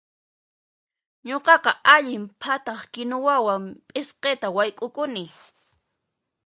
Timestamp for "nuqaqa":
1.27-1.71